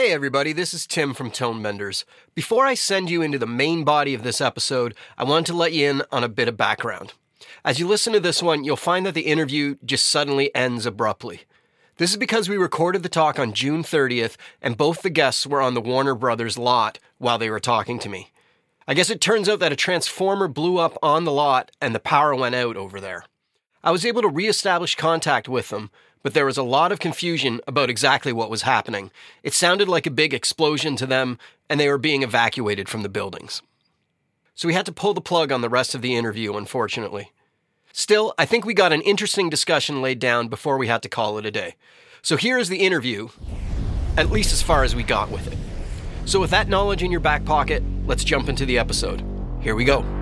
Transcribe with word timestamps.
Hey 0.00 0.12
everybody, 0.12 0.54
this 0.54 0.72
is 0.72 0.86
Tim 0.86 1.12
from 1.12 1.30
Tonebenders. 1.30 2.04
Before 2.34 2.64
I 2.64 2.72
send 2.72 3.10
you 3.10 3.20
into 3.20 3.36
the 3.36 3.46
main 3.46 3.84
body 3.84 4.14
of 4.14 4.22
this 4.22 4.40
episode, 4.40 4.94
I 5.18 5.24
wanted 5.24 5.44
to 5.48 5.58
let 5.58 5.74
you 5.74 5.90
in 5.90 6.02
on 6.10 6.24
a 6.24 6.28
bit 6.28 6.48
of 6.48 6.56
background. 6.56 7.12
As 7.66 7.78
you 7.78 7.86
listen 7.86 8.14
to 8.14 8.20
this 8.20 8.42
one, 8.42 8.64
you'll 8.64 8.76
find 8.76 9.04
that 9.04 9.12
the 9.12 9.26
interview 9.26 9.76
just 9.84 10.08
suddenly 10.08 10.54
ends 10.54 10.86
abruptly. 10.86 11.42
This 11.98 12.12
is 12.12 12.16
because 12.16 12.48
we 12.48 12.56
recorded 12.56 13.02
the 13.02 13.10
talk 13.10 13.38
on 13.38 13.52
June 13.52 13.82
30th, 13.82 14.36
and 14.62 14.74
both 14.74 15.02
the 15.02 15.10
guests 15.10 15.46
were 15.46 15.60
on 15.60 15.74
the 15.74 15.82
Warner 15.82 16.14
Brothers 16.14 16.56
lot 16.56 16.98
while 17.18 17.36
they 17.36 17.50
were 17.50 17.60
talking 17.60 17.98
to 17.98 18.08
me. 18.08 18.32
I 18.88 18.94
guess 18.94 19.10
it 19.10 19.20
turns 19.20 19.50
out 19.50 19.58
that 19.58 19.70
a 19.70 19.76
transformer 19.76 20.48
blew 20.48 20.78
up 20.78 20.96
on 21.02 21.24
the 21.24 21.30
lot 21.30 21.72
and 21.78 21.94
the 21.94 22.00
power 22.00 22.34
went 22.34 22.54
out 22.54 22.78
over 22.78 23.02
there. 23.02 23.26
I 23.84 23.90
was 23.90 24.06
able 24.06 24.22
to 24.22 24.28
reestablish 24.28 24.94
contact 24.94 25.46
with 25.46 25.68
them, 25.68 25.90
but 26.22 26.34
there 26.34 26.46
was 26.46 26.58
a 26.58 26.62
lot 26.62 26.92
of 26.92 27.00
confusion 27.00 27.60
about 27.66 27.90
exactly 27.90 28.32
what 28.32 28.50
was 28.50 28.62
happening. 28.62 29.10
It 29.42 29.54
sounded 29.54 29.88
like 29.88 30.06
a 30.06 30.10
big 30.10 30.34
explosion 30.34 30.96
to 30.96 31.06
them, 31.06 31.38
and 31.68 31.78
they 31.78 31.88
were 31.88 31.98
being 31.98 32.22
evacuated 32.22 32.88
from 32.88 33.02
the 33.02 33.08
buildings. 33.08 33.62
So 34.54 34.68
we 34.68 34.74
had 34.74 34.86
to 34.86 34.92
pull 34.92 35.14
the 35.14 35.20
plug 35.20 35.50
on 35.52 35.62
the 35.62 35.68
rest 35.68 35.94
of 35.94 36.02
the 36.02 36.16
interview, 36.16 36.56
unfortunately. 36.56 37.32
Still, 37.92 38.34
I 38.38 38.44
think 38.44 38.64
we 38.64 38.74
got 38.74 38.92
an 38.92 39.00
interesting 39.02 39.48
discussion 39.48 40.02
laid 40.02 40.18
down 40.18 40.48
before 40.48 40.78
we 40.78 40.86
had 40.86 41.02
to 41.02 41.08
call 41.08 41.38
it 41.38 41.46
a 41.46 41.50
day. 41.50 41.76
So 42.22 42.36
here 42.36 42.58
is 42.58 42.68
the 42.68 42.84
interview, 42.84 43.28
at 44.16 44.30
least 44.30 44.52
as 44.52 44.62
far 44.62 44.84
as 44.84 44.94
we 44.94 45.02
got 45.02 45.30
with 45.30 45.46
it. 45.50 45.58
So, 46.26 46.38
with 46.38 46.50
that 46.50 46.68
knowledge 46.68 47.02
in 47.02 47.10
your 47.10 47.20
back 47.20 47.44
pocket, 47.44 47.82
let's 48.06 48.22
jump 48.22 48.48
into 48.48 48.66
the 48.66 48.78
episode. 48.78 49.24
Here 49.62 49.74
we 49.74 49.84
go. 49.84 50.19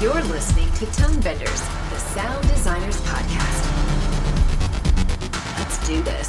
You're 0.00 0.14
listening 0.14 0.72
to 0.72 0.86
Tonebenders, 0.86 1.90
the 1.90 1.98
Sound 1.98 2.48
Designers 2.48 2.98
Podcast. 3.02 3.66
Let's 5.58 5.86
do 5.86 6.02
this. 6.02 6.26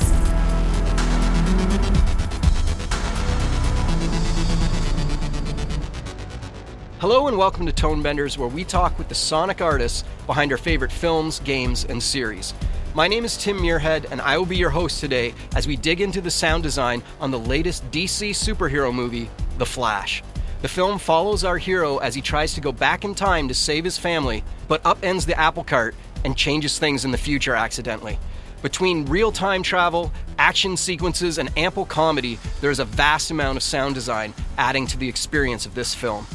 Hello 6.99 7.29
and 7.29 7.37
welcome 7.37 7.65
to 7.65 7.71
Tonebenders, 7.71 8.37
where 8.37 8.49
we 8.49 8.65
talk 8.65 8.97
with 8.97 9.07
the 9.07 9.15
sonic 9.15 9.61
artists 9.61 10.03
behind 10.27 10.51
our 10.51 10.57
favorite 10.57 10.91
films, 10.91 11.39
games, 11.39 11.85
and 11.85 12.03
series. 12.03 12.53
My 12.93 13.07
name 13.07 13.23
is 13.23 13.37
Tim 13.37 13.57
Muirhead, 13.57 14.11
and 14.11 14.19
I 14.19 14.37
will 14.37 14.45
be 14.45 14.57
your 14.57 14.71
host 14.71 14.99
today 14.99 15.33
as 15.55 15.65
we 15.65 15.77
dig 15.77 16.01
into 16.01 16.19
the 16.19 16.29
sound 16.29 16.63
design 16.63 17.01
on 17.21 17.31
the 17.31 17.39
latest 17.39 17.89
DC 17.89 18.31
superhero 18.31 18.93
movie, 18.93 19.29
The 19.59 19.65
Flash. 19.65 20.21
The 20.61 20.67
film 20.67 20.99
follows 20.99 21.43
our 21.43 21.57
hero 21.57 21.97
as 21.97 22.13
he 22.13 22.21
tries 22.21 22.53
to 22.53 22.61
go 22.61 22.71
back 22.71 23.03
in 23.03 23.15
time 23.15 23.47
to 23.47 23.53
save 23.55 23.83
his 23.83 23.97
family, 23.97 24.43
but 24.67 24.83
upends 24.83 25.25
the 25.25 25.39
apple 25.39 25.63
cart 25.63 25.95
and 26.23 26.37
changes 26.37 26.77
things 26.77 27.03
in 27.03 27.09
the 27.09 27.17
future 27.17 27.55
accidentally. 27.55 28.19
Between 28.61 29.07
real 29.07 29.31
time 29.31 29.63
travel, 29.63 30.11
action 30.37 30.77
sequences, 30.77 31.39
and 31.39 31.49
ample 31.57 31.85
comedy, 31.85 32.37
there 32.61 32.69
is 32.69 32.77
a 32.77 32.85
vast 32.85 33.31
amount 33.31 33.57
of 33.57 33.63
sound 33.63 33.95
design 33.95 34.35
adding 34.59 34.85
to 34.85 34.97
the 34.97 35.09
experience 35.09 35.65
of 35.65 35.73
this 35.73 35.95
film. 35.95 36.27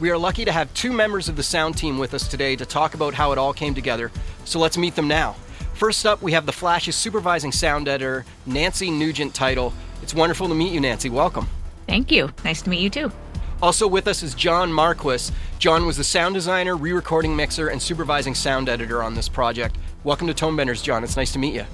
We 0.00 0.10
are 0.10 0.18
lucky 0.18 0.44
to 0.44 0.50
have 0.50 0.74
two 0.74 0.92
members 0.92 1.28
of 1.28 1.36
the 1.36 1.44
sound 1.44 1.76
team 1.76 1.98
with 1.98 2.14
us 2.14 2.26
today 2.26 2.56
to 2.56 2.66
talk 2.66 2.94
about 2.94 3.14
how 3.14 3.30
it 3.30 3.38
all 3.38 3.52
came 3.52 3.74
together, 3.76 4.10
so 4.44 4.58
let's 4.58 4.76
meet 4.76 4.96
them 4.96 5.06
now. 5.06 5.36
First 5.74 6.04
up, 6.04 6.20
we 6.20 6.32
have 6.32 6.46
the 6.46 6.52
Flash's 6.52 6.96
supervising 6.96 7.52
sound 7.52 7.86
editor, 7.86 8.24
Nancy 8.44 8.90
Nugent 8.90 9.34
Title. 9.34 9.72
It's 10.02 10.14
wonderful 10.14 10.48
to 10.48 10.54
meet 10.54 10.72
you, 10.72 10.80
Nancy. 10.80 11.10
Welcome. 11.10 11.46
Thank 11.86 12.10
you. 12.10 12.32
Nice 12.44 12.62
to 12.62 12.70
meet 12.70 12.80
you 12.80 12.90
too. 12.90 13.12
Also 13.62 13.86
with 13.86 14.08
us 14.08 14.24
is 14.24 14.34
John 14.34 14.72
Marquis. 14.72 15.32
John 15.60 15.86
was 15.86 15.96
the 15.96 16.02
sound 16.02 16.34
designer, 16.34 16.76
re 16.76 16.92
recording 16.92 17.36
mixer, 17.36 17.68
and 17.68 17.80
supervising 17.80 18.34
sound 18.34 18.68
editor 18.68 19.04
on 19.04 19.14
this 19.14 19.28
project. 19.28 19.78
Welcome 20.02 20.26
to 20.26 20.34
Tonebenders, 20.34 20.82
John. 20.82 21.04
It's 21.04 21.16
nice 21.16 21.32
to 21.34 21.38
meet 21.38 21.54
you. 21.54 21.64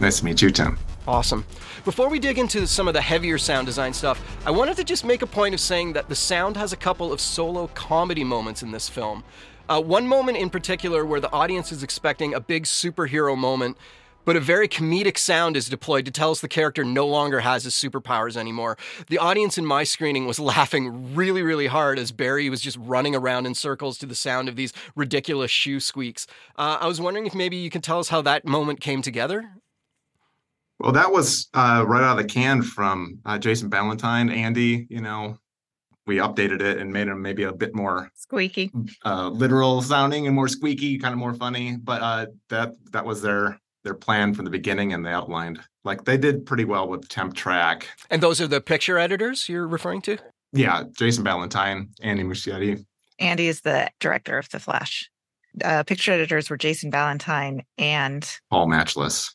Nice 0.00 0.18
to 0.18 0.26
meet 0.26 0.42
you, 0.42 0.50
Tim. 0.50 0.76
Awesome. 1.08 1.46
Before 1.86 2.10
we 2.10 2.18
dig 2.18 2.38
into 2.38 2.66
some 2.66 2.88
of 2.88 2.92
the 2.92 3.00
heavier 3.00 3.38
sound 3.38 3.64
design 3.64 3.94
stuff, 3.94 4.20
I 4.44 4.50
wanted 4.50 4.76
to 4.76 4.84
just 4.84 5.02
make 5.02 5.22
a 5.22 5.26
point 5.26 5.54
of 5.54 5.60
saying 5.60 5.94
that 5.94 6.10
the 6.10 6.14
sound 6.14 6.58
has 6.58 6.74
a 6.74 6.76
couple 6.76 7.10
of 7.10 7.22
solo 7.22 7.68
comedy 7.68 8.22
moments 8.22 8.62
in 8.62 8.70
this 8.70 8.90
film. 8.90 9.24
Uh, 9.66 9.80
one 9.80 10.06
moment 10.06 10.36
in 10.36 10.50
particular 10.50 11.06
where 11.06 11.20
the 11.20 11.32
audience 11.32 11.72
is 11.72 11.82
expecting 11.82 12.34
a 12.34 12.40
big 12.40 12.64
superhero 12.64 13.34
moment, 13.34 13.78
but 14.24 14.36
a 14.36 14.40
very 14.40 14.68
comedic 14.68 15.18
sound 15.18 15.56
is 15.56 15.68
deployed 15.68 16.04
to 16.06 16.10
tell 16.10 16.30
us 16.30 16.40
the 16.40 16.48
character 16.48 16.84
no 16.84 17.06
longer 17.06 17.40
has 17.40 17.64
his 17.64 17.74
superpowers 17.74 18.36
anymore. 18.36 18.76
The 19.08 19.18
audience 19.18 19.58
in 19.58 19.66
my 19.66 19.84
screening 19.84 20.26
was 20.26 20.38
laughing 20.54 21.14
really, 21.14 21.42
really 21.42 21.66
hard 21.66 21.98
as 21.98 22.12
Barry 22.12 22.48
was 22.50 22.60
just 22.60 22.76
running 22.80 23.14
around 23.14 23.46
in 23.46 23.54
circles 23.54 23.98
to 23.98 24.06
the 24.06 24.14
sound 24.14 24.48
of 24.48 24.56
these 24.56 24.72
ridiculous 24.96 25.50
shoe 25.50 25.80
squeaks. 25.80 26.26
Uh, 26.56 26.78
I 26.80 26.86
was 26.86 27.00
wondering 27.00 27.26
if 27.26 27.34
maybe 27.34 27.56
you 27.56 27.70
can 27.70 27.82
tell 27.82 27.98
us 27.98 28.08
how 28.08 28.22
that 28.22 28.44
moment 28.44 28.80
came 28.80 29.02
together? 29.02 29.50
Well, 30.80 30.92
that 30.92 31.12
was 31.12 31.48
uh, 31.54 31.84
right 31.86 32.02
out 32.02 32.18
of 32.18 32.22
the 32.22 32.28
can 32.28 32.62
from 32.62 33.18
uh, 33.24 33.38
Jason 33.38 33.68
Ballantyne, 33.68 34.28
Andy. 34.28 34.86
You 34.90 35.00
know, 35.00 35.38
we 36.06 36.16
updated 36.16 36.60
it 36.60 36.78
and 36.78 36.92
made 36.92 37.08
it 37.08 37.14
maybe 37.14 37.44
a 37.44 37.52
bit 37.52 37.74
more 37.74 38.10
squeaky, 38.14 38.70
uh, 39.04 39.28
literal 39.28 39.82
sounding 39.82 40.26
and 40.26 40.34
more 40.34 40.48
squeaky, 40.48 40.98
kind 40.98 41.12
of 41.12 41.18
more 41.18 41.34
funny. 41.34 41.76
But 41.76 42.02
uh, 42.02 42.26
that 42.48 42.72
that 42.92 43.06
was 43.06 43.22
their 43.22 43.60
their 43.84 43.94
plan 43.94 44.34
from 44.34 44.44
the 44.44 44.50
beginning, 44.50 44.92
and 44.92 45.04
they 45.04 45.10
outlined 45.10 45.60
like 45.84 46.04
they 46.04 46.16
did 46.16 46.46
pretty 46.46 46.64
well 46.64 46.88
with 46.88 47.08
temp 47.08 47.34
track. 47.34 47.88
And 48.10 48.22
those 48.22 48.40
are 48.40 48.46
the 48.46 48.60
picture 48.60 48.98
editors 48.98 49.48
you're 49.48 49.68
referring 49.68 50.02
to? 50.02 50.18
Yeah, 50.52 50.84
Jason 50.96 51.24
Ballantyne, 51.24 51.90
Andy 52.02 52.22
Muschietti. 52.22 52.84
Andy 53.18 53.48
is 53.48 53.60
the 53.60 53.90
director 54.00 54.38
of 54.38 54.48
the 54.50 54.60
Flash. 54.60 55.10
Uh, 55.62 55.82
picture 55.84 56.12
editors 56.12 56.50
were 56.50 56.56
Jason 56.56 56.90
Ballantyne 56.90 57.62
and 57.78 58.28
Paul 58.50 58.66
Machliss. 58.66 59.32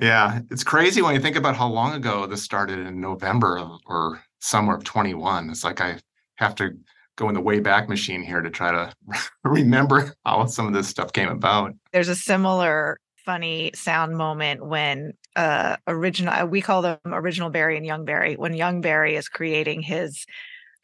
Yeah, 0.00 0.40
it's 0.50 0.64
crazy 0.64 1.02
when 1.02 1.14
you 1.14 1.20
think 1.20 1.36
about 1.36 1.56
how 1.56 1.68
long 1.68 1.92
ago 1.92 2.26
this 2.26 2.42
started 2.42 2.78
in 2.78 3.00
November 3.00 3.58
of, 3.58 3.78
or 3.86 4.22
somewhere 4.40 4.76
of 4.76 4.84
21. 4.84 5.50
It's 5.50 5.64
like 5.64 5.82
I 5.82 5.98
have 6.36 6.54
to 6.56 6.70
go 7.16 7.28
in 7.28 7.34
the 7.34 7.40
way 7.40 7.60
back 7.60 7.88
machine 7.88 8.22
here 8.22 8.40
to 8.40 8.50
try 8.50 8.72
to 8.72 8.94
remember 9.44 10.14
how 10.24 10.46
some 10.46 10.66
of 10.66 10.72
this 10.72 10.88
stuff 10.88 11.12
came 11.12 11.28
about. 11.28 11.74
There's 11.92 12.08
a 12.08 12.16
similar 12.16 12.98
funny 13.24 13.70
sound 13.74 14.16
moment 14.16 14.64
when 14.64 15.12
uh 15.36 15.76
original 15.86 16.46
we 16.46 16.60
call 16.60 16.82
them 16.82 16.98
original 17.06 17.50
Barry 17.50 17.76
and 17.76 17.86
young 17.86 18.04
Barry 18.04 18.34
when 18.34 18.54
young 18.54 18.80
Barry 18.80 19.16
is 19.16 19.28
creating 19.28 19.82
his 19.82 20.26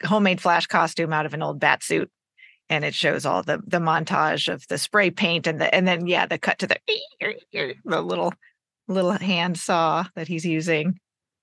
homemade 0.04 0.41
flash 0.41 0.66
costume 0.66 1.12
out 1.12 1.27
of 1.27 1.34
an 1.34 1.43
old 1.43 1.59
bat 1.59 1.82
suit 1.82 2.10
and 2.71 2.84
it 2.84 2.94
shows 2.94 3.27
all 3.27 3.43
the 3.43 3.60
the 3.66 3.78
montage 3.78 4.53
of 4.53 4.66
the 4.69 4.78
spray 4.78 5.10
paint 5.10 5.47
and 5.47 5.60
the 5.60 5.75
and 5.75 5.87
then 5.87 6.06
yeah 6.06 6.27
the 6.27 6.38
cut 6.38 6.59
to 6.59 6.66
the 6.66 6.78
the 7.84 8.03
little 8.03 8.32
little 8.87 9.12
hand 9.12 9.59
saw 9.59 10.04
that 10.15 10.28
he's 10.28 10.44
using 10.44 10.98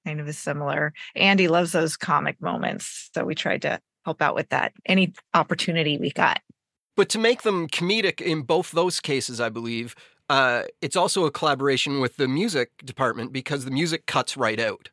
kind 0.05 0.22
of 0.22 0.28
is 0.28 0.38
similar. 0.38 0.94
Andy 1.16 1.47
loves 1.47 1.72
those 1.72 1.97
comic 1.97 2.39
moments. 2.41 3.09
So 3.13 3.25
we 3.25 3.35
tried 3.35 3.63
to 3.63 3.79
help 4.05 4.22
out 4.22 4.35
with 4.35 4.50
that 4.50 4.73
any 4.85 5.13
opportunity 5.34 5.97
we 5.97 6.11
got. 6.11 6.41
But 6.95 7.09
to 7.09 7.19
make 7.19 7.41
them 7.41 7.67
comedic 7.67 8.22
in 8.22 8.44
both 8.44 8.72
those 8.72 9.01
cases, 9.01 9.41
I 9.41 9.50
believe, 9.50 9.95
uh, 10.29 10.63
it's 10.81 10.95
also 10.95 11.25
a 11.25 11.31
collaboration 11.31 11.99
with 11.99 12.17
the 12.17 12.27
music 12.27 12.71
department 12.83 13.31
because 13.31 13.65
the 13.65 13.71
music 13.71 14.05
cuts 14.05 14.35
right 14.35 14.59
out. 14.59 14.89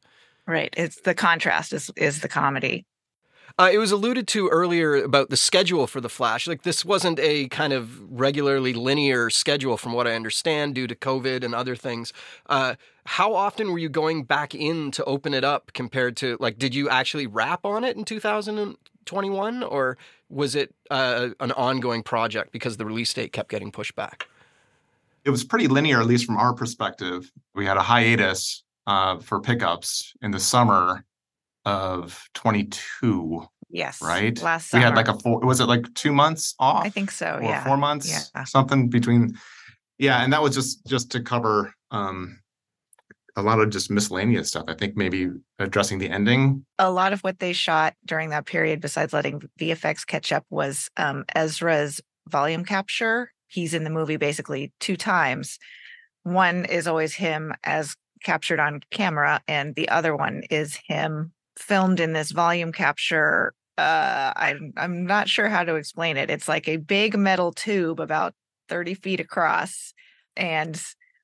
Right. 0.47 0.73
It's 0.77 1.01
the 1.01 1.15
contrast 1.15 1.73
is 1.73 1.91
is 1.97 2.21
the 2.21 2.29
comedy. 2.29 2.85
Uh, 3.59 3.69
it 3.71 3.79
was 3.79 3.93
alluded 3.93 4.27
to 4.27 4.49
earlier 4.49 4.97
about 4.97 5.29
the 5.29 5.37
schedule 5.37 5.87
for 5.87 6.01
the 6.01 6.09
Flash. 6.09 6.49
Like 6.49 6.63
this 6.63 6.85
wasn't 6.85 7.19
a 7.21 7.49
kind 7.49 7.73
of 7.73 8.01
regularly 8.11 8.73
linear 8.73 9.29
schedule, 9.31 9.77
from 9.77 9.93
what 9.93 10.07
I 10.07 10.15
understand, 10.15 10.75
due 10.75 10.87
to 10.87 10.95
COVID 10.95 11.45
and 11.45 11.55
other 11.55 11.77
things. 11.77 12.13
Uh, 12.47 12.77
how 13.05 13.35
often 13.35 13.71
were 13.71 13.79
you 13.79 13.89
going 13.89 14.25
back 14.25 14.55
in 14.55 14.91
to 14.93 15.05
open 15.05 15.35
it 15.35 15.45
up 15.45 15.73
compared 15.75 16.17
to 16.19 16.37
like? 16.41 16.59
Did 16.59 16.75
you 16.75 16.89
actually 16.89 17.27
wrap 17.27 17.67
on 17.67 17.85
it 17.85 17.97
in 17.97 18.05
2021, 18.05 19.63
or 19.63 19.99
was 20.31 20.55
it 20.55 20.75
uh, 20.91 21.29
an 21.41 21.53
ongoing 21.53 22.03
project 22.03 22.53
because 22.53 22.79
the 22.79 22.87
release 22.87 23.13
date 23.13 23.33
kept 23.33 23.51
getting 23.51 23.71
pushed 23.71 23.95
back? 23.95 24.29
It 25.25 25.31
was 25.31 25.45
pretty 25.45 25.69
linear, 25.69 26.01
at 26.01 26.07
least 26.07 26.27
from 26.27 26.37
our 26.37 26.53
perspective. 26.55 27.31
We 27.55 27.65
had 27.67 27.77
a 27.77 27.83
hiatus 27.83 28.65
uh, 28.87 29.19
for 29.19 29.41
pickups 29.41 30.13
in 30.21 30.31
the 30.31 30.41
summer 30.41 31.05
of 31.65 32.29
22. 32.35 33.45
Yes. 33.71 34.03
Right. 34.03 34.41
Last 34.43 34.71
summer. 34.71 34.81
We 34.81 34.85
had 34.85 34.97
like 34.97 35.09
a 35.09 35.19
four, 35.19 35.41
was 35.41 35.61
it 35.61 35.67
like 35.67 35.93
two 35.95 36.13
months 36.13 36.55
off? 36.59 36.85
I 36.85 36.89
think 36.91 37.11
so. 37.11 37.37
Or 37.37 37.43
yeah. 37.43 37.65
four 37.65 37.77
months, 37.77 38.11
Yeah. 38.35 38.45
something 38.45 38.89
between. 38.89 39.39
Yeah. 39.99 40.23
And 40.23 40.33
that 40.33 40.43
was 40.43 40.55
just, 40.55 40.85
just 40.87 41.11
to 41.13 41.21
cover 41.21 41.73
um, 41.91 42.39
a 43.37 43.43
lot 43.43 43.61
of 43.61 43.71
just 43.71 43.91
miscellaneous 43.91 44.49
stuff. 44.49 44.65
I 44.69 44.75
think 44.75 44.97
maybe 44.97 45.31
addressing 45.59 45.99
the 45.99 46.11
ending. 46.11 46.67
A 46.79 46.91
lot 46.91 47.13
of 47.13 47.21
what 47.21 47.39
they 47.39 47.53
shot 47.53 47.95
during 48.05 48.31
that 48.31 48.47
period, 48.47 48.81
besides 48.81 49.13
letting 49.13 49.49
VFX 49.59 50.07
catch 50.07 50.33
up, 50.33 50.45
was 50.51 50.91
um, 50.97 51.25
Ezra's 51.35 52.01
volume 52.29 52.65
capture. 52.65 53.31
He's 53.53 53.75
in 53.75 53.85
the 53.85 53.91
movie 53.91 54.17
basically 54.17 54.73
two 54.81 54.97
times. 54.97 55.59
One 56.23 56.65
is 56.65 56.87
always 56.87 57.15
him 57.15 57.53
as 57.63 57.95
captured 58.25 58.61
on 58.61 58.81
camera, 58.91 59.43
and 59.47 59.75
the 59.75 59.91
other 59.91 60.17
one 60.17 60.43
is 60.51 60.79
him 60.87 61.33
filmed 61.59 62.01
in 62.01 62.15
this 62.15 62.31
volume 62.31 62.73
capture 62.73 63.53
uh 63.77 64.33
I'm 64.35 64.73
I'm 64.77 65.07
not 65.07 65.29
sure 65.29 65.49
how 65.49 65.65
to 65.65 65.75
explain 65.75 66.17
it. 66.17 66.31
It's 66.31 66.49
like 66.49 66.67
a 66.67 66.77
big 66.79 67.17
metal 67.17 67.53
tube 67.53 68.01
about 68.01 68.35
30 68.69 68.95
feet 68.95 69.21
across, 69.21 69.93
and 70.35 70.81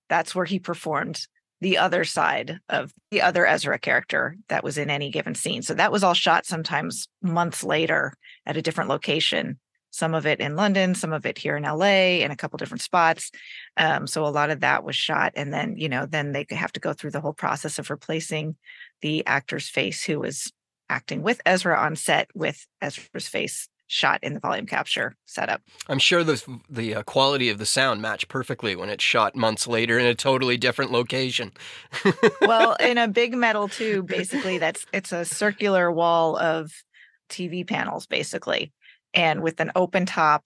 that's 0.08 0.34
where 0.34 0.44
he 0.44 0.58
performed 0.58 1.26
the 1.60 1.78
other 1.78 2.04
side 2.04 2.60
of 2.68 2.92
the 3.10 3.22
other 3.22 3.46
Ezra 3.46 3.78
character 3.78 4.36
that 4.48 4.62
was 4.62 4.78
in 4.78 4.90
any 4.90 5.10
given 5.10 5.34
scene. 5.34 5.62
So 5.62 5.74
that 5.74 5.90
was 5.90 6.04
all 6.04 6.14
shot 6.14 6.46
sometimes 6.46 7.08
months 7.22 7.64
later 7.64 8.14
at 8.46 8.56
a 8.56 8.62
different 8.62 8.90
location. 8.90 9.58
Some 9.90 10.14
of 10.14 10.26
it 10.26 10.40
in 10.40 10.56
London, 10.56 10.94
some 10.94 11.12
of 11.12 11.26
it 11.26 11.38
here 11.38 11.56
in 11.56 11.62
LA, 11.62 12.20
in 12.22 12.30
a 12.30 12.36
couple 12.36 12.56
different 12.58 12.82
spots. 12.82 13.30
Um, 13.76 14.06
so 14.06 14.26
a 14.26 14.28
lot 14.28 14.50
of 14.50 14.60
that 14.60 14.84
was 14.84 14.96
shot, 14.96 15.32
and 15.34 15.52
then 15.52 15.76
you 15.76 15.88
know, 15.88 16.06
then 16.06 16.32
they 16.32 16.46
have 16.50 16.72
to 16.72 16.80
go 16.80 16.92
through 16.92 17.12
the 17.12 17.20
whole 17.20 17.32
process 17.32 17.78
of 17.78 17.90
replacing 17.90 18.56
the 19.00 19.26
actor's 19.26 19.68
face 19.68 20.04
who 20.04 20.20
was 20.20 20.52
acting 20.90 21.22
with 21.22 21.40
Ezra 21.44 21.78
on 21.78 21.96
set 21.96 22.28
with 22.34 22.66
Ezra's 22.80 23.28
face 23.28 23.68
shot 23.88 24.22
in 24.22 24.34
the 24.34 24.40
volume 24.40 24.66
capture 24.66 25.16
setup. 25.24 25.62
I'm 25.88 25.98
sure 25.98 26.22
the 26.22 26.42
the 26.68 26.96
uh, 26.96 27.02
quality 27.02 27.48
of 27.48 27.58
the 27.58 27.66
sound 27.66 28.00
matched 28.00 28.28
perfectly 28.28 28.76
when 28.76 28.90
it's 28.90 29.02
shot 29.02 29.34
months 29.34 29.66
later 29.66 29.98
in 29.98 30.06
a 30.06 30.14
totally 30.14 30.56
different 30.56 30.92
location. 30.92 31.52
well, 32.42 32.74
in 32.74 32.98
a 32.98 33.08
big 33.08 33.34
metal 33.34 33.68
tube, 33.68 34.06
basically, 34.06 34.58
that's 34.58 34.86
it's 34.92 35.12
a 35.12 35.24
circular 35.24 35.90
wall 35.90 36.36
of 36.36 36.70
TV 37.28 37.66
panels, 37.66 38.06
basically, 38.06 38.72
and 39.14 39.42
with 39.42 39.60
an 39.60 39.72
open 39.74 40.06
top 40.06 40.44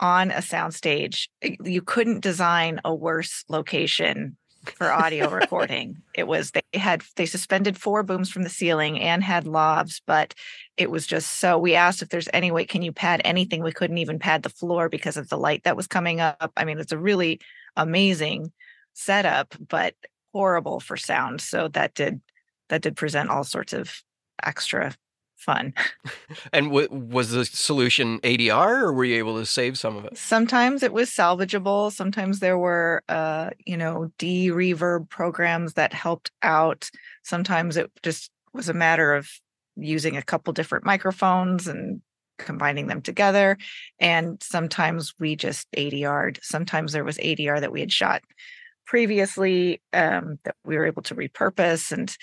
on 0.00 0.30
a 0.30 0.36
soundstage. 0.36 1.28
You 1.42 1.82
couldn't 1.82 2.20
design 2.20 2.80
a 2.84 2.94
worse 2.94 3.44
location 3.48 4.36
for 4.76 4.92
audio 4.92 5.30
recording. 5.34 5.98
It 6.14 6.26
was 6.26 6.52
they 6.52 6.62
had 6.74 7.02
they 7.16 7.26
suspended 7.26 7.78
four 7.78 8.02
booms 8.02 8.30
from 8.30 8.42
the 8.42 8.48
ceiling 8.48 9.00
and 9.00 9.22
had 9.22 9.44
lavs, 9.44 10.00
but 10.06 10.34
it 10.76 10.90
was 10.90 11.06
just 11.06 11.40
so 11.40 11.58
we 11.58 11.74
asked 11.74 12.02
if 12.02 12.08
there's 12.08 12.28
any 12.32 12.50
way 12.50 12.64
can 12.64 12.82
you 12.82 12.92
pad 12.92 13.20
anything? 13.24 13.62
We 13.62 13.72
couldn't 13.72 13.98
even 13.98 14.18
pad 14.18 14.42
the 14.42 14.50
floor 14.50 14.88
because 14.88 15.16
of 15.16 15.28
the 15.28 15.38
light 15.38 15.64
that 15.64 15.76
was 15.76 15.86
coming 15.86 16.20
up. 16.20 16.52
I 16.56 16.64
mean, 16.64 16.78
it's 16.78 16.92
a 16.92 16.98
really 16.98 17.40
amazing 17.76 18.52
setup, 18.94 19.54
but 19.68 19.94
horrible 20.32 20.80
for 20.80 20.96
sound. 20.96 21.40
So 21.40 21.68
that 21.68 21.94
did 21.94 22.20
that 22.68 22.82
did 22.82 22.96
present 22.96 23.30
all 23.30 23.44
sorts 23.44 23.72
of 23.72 24.02
extra 24.42 24.94
fun. 25.38 25.72
and 26.52 26.66
w- 26.66 26.88
was 26.90 27.30
the 27.30 27.44
solution 27.44 28.20
ADR, 28.20 28.82
or 28.82 28.92
were 28.92 29.04
you 29.04 29.16
able 29.16 29.38
to 29.38 29.46
save 29.46 29.78
some 29.78 29.96
of 29.96 30.04
it? 30.04 30.18
Sometimes 30.18 30.82
it 30.82 30.92
was 30.92 31.10
salvageable. 31.10 31.92
Sometimes 31.92 32.40
there 32.40 32.58
were, 32.58 33.02
uh, 33.08 33.50
you 33.64 33.76
know, 33.76 34.10
de 34.18 34.48
reverb 34.48 35.08
programs 35.08 35.74
that 35.74 35.92
helped 35.92 36.30
out. 36.42 36.90
Sometimes 37.22 37.76
it 37.76 37.90
just 38.02 38.30
was 38.52 38.68
a 38.68 38.74
matter 38.74 39.14
of 39.14 39.28
using 39.76 40.16
a 40.16 40.22
couple 40.22 40.52
different 40.52 40.84
microphones 40.84 41.68
and 41.68 42.02
combining 42.38 42.86
them 42.86 43.02
together. 43.02 43.56
And 43.98 44.42
sometimes 44.42 45.14
we 45.18 45.36
just 45.36 45.66
ADR'd. 45.76 46.40
Sometimes 46.42 46.92
there 46.92 47.04
was 47.04 47.18
ADR 47.18 47.60
that 47.60 47.72
we 47.72 47.80
had 47.80 47.92
shot 47.92 48.22
previously 48.86 49.82
um, 49.92 50.38
that 50.44 50.54
we 50.64 50.76
were 50.76 50.86
able 50.86 51.02
to 51.02 51.14
repurpose 51.14 51.92
and 51.92 52.16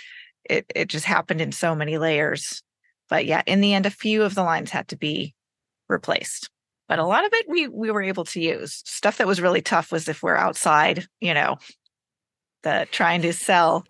it, 0.49 0.65
it 0.75 0.87
just 0.87 1.05
happened 1.05 1.41
in 1.41 1.51
so 1.51 1.75
many 1.75 1.97
layers 1.97 2.63
but 3.09 3.25
yeah, 3.25 3.43
in 3.45 3.61
the 3.61 3.73
end, 3.73 3.85
a 3.85 3.91
few 3.91 4.23
of 4.23 4.35
the 4.35 4.43
lines 4.43 4.71
had 4.71 4.87
to 4.89 4.97
be 4.97 5.33
replaced. 5.89 6.49
But 6.87 6.99
a 6.99 7.05
lot 7.05 7.25
of 7.25 7.33
it 7.33 7.49
we 7.49 7.67
we 7.67 7.91
were 7.91 8.03
able 8.03 8.25
to 8.25 8.41
use. 8.41 8.83
Stuff 8.85 9.17
that 9.17 9.27
was 9.27 9.41
really 9.41 9.61
tough 9.61 9.91
was 9.91 10.07
if 10.07 10.21
we're 10.21 10.35
outside, 10.35 11.07
you 11.19 11.33
know, 11.33 11.57
the 12.63 12.87
trying 12.91 13.21
to 13.23 13.33
sell 13.33 13.85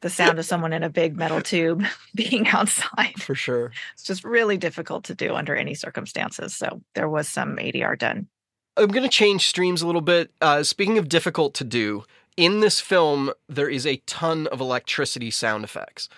the 0.00 0.10
sound 0.10 0.38
of 0.38 0.44
someone 0.44 0.74
in 0.74 0.82
a 0.82 0.90
big 0.90 1.16
metal 1.16 1.40
tube 1.40 1.82
being 2.14 2.46
outside. 2.48 3.14
For 3.22 3.34
sure. 3.34 3.72
It's 3.94 4.02
just 4.02 4.22
really 4.22 4.58
difficult 4.58 5.04
to 5.04 5.14
do 5.14 5.34
under 5.34 5.56
any 5.56 5.74
circumstances. 5.74 6.54
So 6.54 6.82
there 6.94 7.08
was 7.08 7.26
some 7.26 7.56
ADR 7.56 7.98
done. 7.98 8.28
I'm 8.76 8.88
going 8.88 9.04
to 9.04 9.08
change 9.08 9.46
streams 9.46 9.80
a 9.82 9.86
little 9.86 10.02
bit. 10.02 10.30
Uh, 10.40 10.62
speaking 10.62 10.98
of 10.98 11.08
difficult 11.08 11.54
to 11.54 11.64
do, 11.64 12.04
in 12.36 12.60
this 12.60 12.80
film, 12.80 13.32
there 13.48 13.68
is 13.68 13.86
a 13.86 13.96
ton 14.06 14.46
of 14.48 14.60
electricity 14.60 15.30
sound 15.30 15.64
effects. 15.64 16.08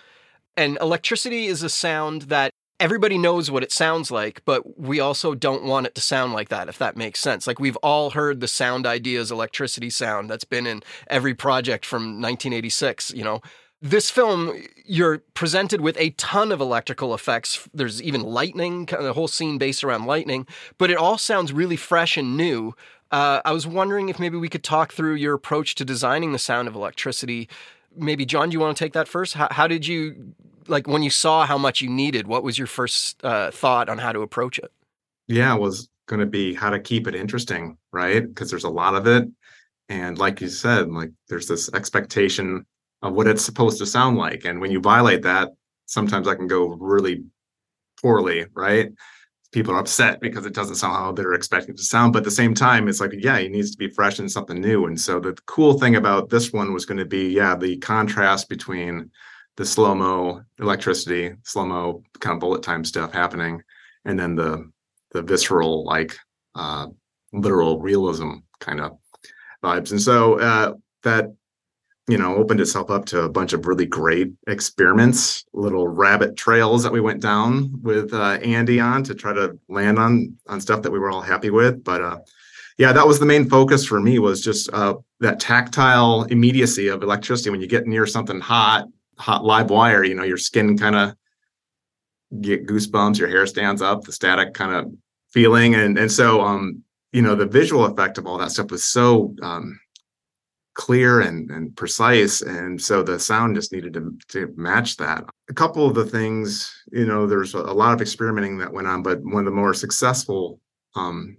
And 0.57 0.77
electricity 0.81 1.45
is 1.45 1.61
a 1.61 1.69
sound 1.69 2.23
that 2.23 2.51
everybody 2.79 3.17
knows 3.17 3.49
what 3.49 3.63
it 3.63 3.71
sounds 3.71 4.11
like, 4.11 4.43
but 4.45 4.79
we 4.79 4.99
also 4.99 5.33
don't 5.33 5.63
want 5.63 5.87
it 5.87 5.95
to 5.95 6.01
sound 6.01 6.33
like 6.33 6.49
that, 6.49 6.67
if 6.67 6.77
that 6.79 6.97
makes 6.97 7.19
sense. 7.19 7.47
Like 7.47 7.59
we've 7.59 7.77
all 7.77 8.11
heard 8.11 8.39
the 8.39 8.47
sound 8.47 8.85
ideas 8.85 9.31
electricity 9.31 9.89
sound 9.89 10.29
that's 10.29 10.43
been 10.43 10.67
in 10.67 10.83
every 11.09 11.33
project 11.33 11.85
from 11.85 12.21
1986, 12.21 13.13
you 13.13 13.23
know. 13.23 13.41
This 13.79 14.09
film, 14.09 14.63
you're 14.85 15.19
presented 15.35 15.81
with 15.81 15.95
a 15.99 16.09
ton 16.11 16.51
of 16.51 16.59
electrical 16.59 17.13
effects. 17.13 17.69
There's 17.75 18.01
even 18.01 18.21
lightning, 18.21 18.87
kind 18.87 19.05
of 19.05 19.15
whole 19.15 19.27
scene 19.27 19.59
based 19.59 19.83
around 19.83 20.05
lightning, 20.05 20.47
but 20.79 20.89
it 20.89 20.97
all 20.97 21.19
sounds 21.19 21.53
really 21.53 21.75
fresh 21.75 22.17
and 22.17 22.35
new. 22.35 22.73
Uh, 23.11 23.39
I 23.45 23.51
was 23.51 23.67
wondering 23.67 24.09
if 24.09 24.19
maybe 24.19 24.35
we 24.35 24.49
could 24.49 24.63
talk 24.63 24.93
through 24.93 25.13
your 25.15 25.35
approach 25.35 25.75
to 25.75 25.85
designing 25.85 26.31
the 26.31 26.39
sound 26.39 26.67
of 26.67 26.73
electricity 26.75 27.47
maybe 27.95 28.25
John, 28.25 28.49
do 28.49 28.53
you 28.53 28.59
want 28.59 28.75
to 28.75 28.83
take 28.83 28.93
that 28.93 29.07
first? 29.07 29.33
How, 29.33 29.47
how, 29.51 29.67
did 29.67 29.87
you 29.87 30.33
like 30.67 30.87
when 30.87 31.03
you 31.03 31.09
saw 31.09 31.45
how 31.45 31.57
much 31.57 31.81
you 31.81 31.89
needed? 31.89 32.27
What 32.27 32.43
was 32.43 32.57
your 32.57 32.67
first 32.67 33.23
uh, 33.23 33.51
thought 33.51 33.89
on 33.89 33.97
how 33.97 34.11
to 34.11 34.21
approach 34.21 34.59
it? 34.59 34.71
Yeah, 35.27 35.55
it 35.55 35.61
was 35.61 35.89
going 36.07 36.19
to 36.19 36.25
be 36.25 36.53
how 36.53 36.69
to 36.69 36.79
keep 36.79 37.07
it 37.07 37.15
interesting, 37.15 37.77
right? 37.91 38.25
Because 38.25 38.49
there's 38.49 38.63
a 38.63 38.69
lot 38.69 38.95
of 38.95 39.07
it, 39.07 39.27
and 39.89 40.17
like 40.17 40.41
you 40.41 40.49
said, 40.49 40.89
like 40.89 41.11
there's 41.29 41.47
this 41.47 41.71
expectation 41.73 42.65
of 43.01 43.13
what 43.13 43.27
it's 43.27 43.43
supposed 43.43 43.77
to 43.79 43.85
sound 43.85 44.17
like, 44.17 44.45
and 44.45 44.59
when 44.59 44.71
you 44.71 44.79
violate 44.79 45.21
that, 45.23 45.49
sometimes 45.85 46.27
that 46.27 46.37
can 46.37 46.47
go 46.47 46.67
really 46.79 47.23
poorly, 48.01 48.45
right? 48.53 48.91
People 49.51 49.73
are 49.73 49.79
upset 49.79 50.19
because 50.19 50.45
it 50.45 50.53
doesn't 50.53 50.75
sound 50.75 50.95
how 50.95 51.11
they're 51.11 51.33
expecting 51.33 51.75
to 51.75 51.83
sound. 51.83 52.13
But 52.13 52.19
at 52.19 52.25
the 52.25 52.31
same 52.31 52.53
time, 52.53 52.87
it's 52.87 52.99
like, 52.99 53.11
yeah, 53.17 53.37
it 53.37 53.51
needs 53.51 53.71
to 53.71 53.77
be 53.77 53.89
fresh 53.89 54.19
and 54.19 54.31
something 54.31 54.59
new. 54.59 54.85
And 54.85 54.99
so 54.99 55.19
the 55.19 55.33
cool 55.45 55.79
thing 55.79 55.95
about 55.95 56.29
this 56.29 56.51
one 56.51 56.73
was 56.73 56.85
going 56.85 56.97
to 56.97 57.05
be, 57.05 57.29
yeah, 57.29 57.55
the 57.55 57.77
contrast 57.77 58.49
between 58.49 59.09
the 59.55 59.65
slow 59.65 59.95
mo 59.95 60.41
electricity, 60.59 61.33
slow 61.43 61.65
mo 61.65 62.03
kind 62.19 62.35
of 62.35 62.39
bullet 62.39 62.61
time 62.61 62.83
stuff 62.83 63.11
happening, 63.11 63.61
and 64.05 64.19
then 64.19 64.35
the 64.35 64.69
the 65.11 65.21
visceral, 65.21 65.85
like 65.85 66.17
uh, 66.55 66.87
literal 67.33 67.79
realism 67.79 68.33
kind 68.59 68.79
of 68.79 68.97
vibes. 69.63 69.91
And 69.91 70.01
so 70.01 70.39
uh, 70.39 70.73
that 71.03 71.33
you 72.07 72.17
know, 72.17 72.35
opened 72.35 72.61
itself 72.61 72.89
up 72.89 73.05
to 73.05 73.23
a 73.23 73.29
bunch 73.29 73.51
of 73.51 73.67
really 73.67 73.85
great 73.85 74.31
experiments, 74.47 75.43
little 75.53 75.87
rabbit 75.87 76.37
trails 76.37 76.81
that 76.83 76.91
we 76.91 77.01
went 77.01 77.21
down 77.21 77.81
with 77.81 78.13
uh, 78.13 78.39
Andy 78.41 78.79
on 78.79 79.03
to 79.03 79.13
try 79.13 79.33
to 79.33 79.57
land 79.67 79.99
on 79.99 80.37
on 80.47 80.61
stuff 80.61 80.81
that 80.83 80.91
we 80.91 80.99
were 80.99 81.11
all 81.11 81.21
happy 81.21 81.49
with. 81.49 81.83
But 81.83 82.01
uh, 82.01 82.19
yeah, 82.77 82.93
that 82.93 83.05
was 83.05 83.19
the 83.19 83.25
main 83.25 83.49
focus 83.49 83.85
for 83.85 83.99
me 83.99 84.19
was 84.19 84.41
just 84.41 84.71
uh, 84.71 84.95
that 85.19 85.41
tactile 85.41 86.23
immediacy 86.23 86.87
of 86.87 87.03
electricity. 87.03 87.49
When 87.49 87.61
you 87.61 87.67
get 87.67 87.87
near 87.87 88.07
something 88.07 88.39
hot, 88.39 88.87
hot 89.17 89.43
live 89.43 89.69
wire, 89.69 90.03
you 90.03 90.15
know, 90.15 90.23
your 90.23 90.37
skin 90.37 90.77
kind 90.77 90.95
of 90.95 91.15
get 92.39 92.67
goosebumps, 92.67 93.19
your 93.19 93.27
hair 93.27 93.45
stands 93.47 93.81
up, 93.81 94.03
the 94.03 94.13
static 94.13 94.53
kind 94.53 94.73
of 94.73 94.93
feeling, 95.29 95.75
and 95.75 95.97
and 95.97 96.11
so 96.11 96.39
um, 96.39 96.83
you 97.11 97.21
know, 97.21 97.35
the 97.35 97.45
visual 97.45 97.85
effect 97.85 98.17
of 98.17 98.27
all 98.27 98.37
that 98.37 98.51
stuff 98.51 98.71
was 98.71 98.85
so 98.85 99.35
um, 99.41 99.79
clear 100.77 101.21
and, 101.21 101.49
and 101.49 101.75
precise. 101.75 102.41
And 102.41 102.79
so 102.79 103.01
the 103.01 103.19
sound 103.19 103.55
just 103.55 103.73
needed 103.73 103.95
to, 103.95 104.15
to 104.29 104.53
match 104.55 104.95
that. 104.97 105.25
A 105.49 105.53
couple 105.53 105.87
of 105.87 105.95
the 105.95 106.05
things, 106.05 106.71
you 106.91 107.05
know, 107.05 107.25
there's 107.25 107.55
a, 107.55 107.59
lot 107.59 107.93
of 107.93 108.01
experimenting 108.01 108.59
that 108.59 108.71
went 108.71 108.87
on, 108.87 109.01
but 109.01 109.19
one 109.23 109.39
of 109.39 109.45
the 109.45 109.59
more 109.59 109.73
successful 109.73 110.59
um, 110.95 111.37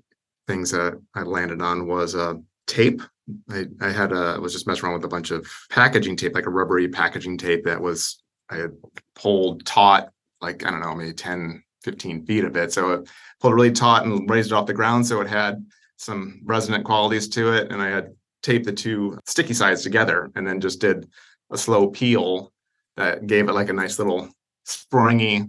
things 0.49 0.73
that 0.73 1.01
I 1.15 1.23
landed 1.23 1.63
on 1.63 1.87
was 1.87 2.17
a 2.17 2.23
uh, 2.23 2.35
tape. 2.67 3.01
I, 3.49 3.67
I 3.81 3.91
had 3.91 4.13
a, 4.13 4.35
I 4.37 4.39
was 4.39 4.53
just 4.53 4.67
messing 4.67 4.85
around 4.85 4.95
with 4.95 5.05
a 5.05 5.09
bunch 5.09 5.31
of 5.31 5.49
packaging 5.71 6.17
tape, 6.17 6.35
like 6.35 6.47
a 6.47 6.51
rubbery 6.51 6.89
packaging 6.89 7.39
tape 7.39 7.65
that 7.65 7.81
was, 7.81 8.21
I 8.51 8.57
had 8.57 8.73
pulled 9.15 9.65
taut, 9.65 10.11
like, 10.41 10.67
I 10.67 10.71
don't 10.71 10.81
know, 10.81 10.97
maybe 10.97 11.13
10, 11.13 11.63
15 11.85 12.27
feet 12.27 12.45
of 12.45 12.57
it. 12.57 12.73
So 12.73 12.93
it 12.93 13.09
pulled 13.41 13.55
really 13.55 13.71
taut 13.71 14.05
and 14.05 14.29
raised 14.29 14.51
it 14.51 14.55
off 14.55 14.67
the 14.67 14.75
ground. 14.75 15.07
So 15.07 15.21
it 15.21 15.29
had 15.29 15.65
some 15.97 16.41
resonant 16.45 16.85
qualities 16.85 17.29
to 17.29 17.53
it. 17.53 17.71
And 17.71 17.81
I 17.81 17.89
had 17.89 18.15
taped 18.43 18.65
the 18.65 18.73
two 18.73 19.19
sticky 19.27 19.55
sides 19.55 19.83
together 19.83 20.31
and 20.35 20.47
then 20.47 20.61
just 20.61 20.81
did 20.81 21.09
a 21.51 21.59
slow 21.59 21.89
peel 21.89 22.53
that 22.97 23.27
gave 23.27 23.49
it 23.49 23.53
like 23.53 23.69
a 23.69 23.73
nice 23.73 23.99
little 23.99 24.29
springy 24.65 25.47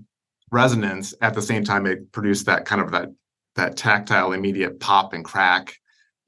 resonance. 0.52 1.14
At 1.22 1.34
the 1.34 1.42
same 1.42 1.64
time 1.64 1.86
it 1.86 2.12
produced 2.12 2.46
that 2.46 2.66
kind 2.66 2.82
of 2.82 2.92
that 2.92 3.10
that 3.56 3.76
tactile 3.76 4.34
immediate 4.34 4.80
pop 4.80 5.14
and 5.14 5.26
crack 5.26 5.76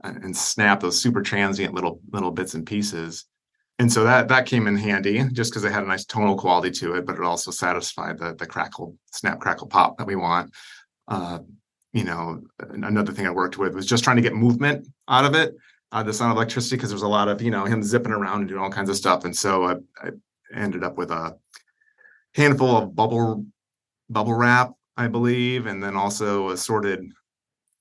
and, 0.03 0.35
snap 0.35 0.79
those 0.79 0.99
super 0.99 1.21
transient 1.21 1.73
little 1.73 2.01
little 2.11 2.31
bits 2.31 2.55
and 2.55 2.65
pieces. 2.65 3.25
And 3.79 3.91
so 3.91 4.03
that 4.03 4.27
that 4.27 4.45
came 4.45 4.67
in 4.67 4.75
handy 4.75 5.23
just 5.31 5.51
because 5.51 5.63
it 5.63 5.71
had 5.71 5.83
a 5.83 5.87
nice 5.87 6.05
tonal 6.05 6.37
quality 6.37 6.71
to 6.71 6.95
it 6.95 7.05
but 7.05 7.15
it 7.15 7.23
also 7.23 7.51
satisfied 7.51 8.17
the 8.17 8.35
the 8.35 8.45
crackle 8.45 8.95
snap 9.11 9.39
crackle 9.39 9.67
pop 9.67 9.97
that 9.97 10.07
we 10.07 10.15
want. 10.15 10.51
Uh, 11.07 11.39
you 11.93 12.03
know 12.03 12.41
another 12.59 13.11
thing 13.11 13.27
i 13.27 13.31
worked 13.31 13.57
with 13.57 13.73
was 13.73 13.85
just 13.85 14.03
trying 14.03 14.15
to 14.15 14.21
get 14.21 14.33
movement 14.33 14.87
out 15.07 15.25
of 15.25 15.35
it 15.35 15.55
uh, 15.91 16.03
the 16.03 16.13
sound 16.13 16.31
of 16.31 16.37
electricity 16.37 16.75
because 16.75 16.89
there's 16.89 17.01
a 17.01 17.07
lot 17.07 17.27
of 17.27 17.41
you 17.41 17.51
know 17.51 17.65
him 17.65 17.83
zipping 17.83 18.11
around 18.11 18.39
and 18.39 18.47
doing 18.49 18.61
all 18.61 18.69
kinds 18.69 18.89
of 18.89 18.95
stuff 18.95 19.25
and 19.25 19.35
so 19.35 19.65
I, 19.65 19.75
I 20.01 20.09
ended 20.53 20.83
up 20.83 20.97
with 20.97 21.11
a 21.11 21.37
handful 22.33 22.77
of 22.77 22.95
bubble 22.95 23.45
bubble 24.09 24.33
wrap 24.33 24.73
I 24.97 25.07
believe, 25.07 25.65
and 25.65 25.81
then 25.81 25.95
also 25.95 26.49
assorted 26.49 27.11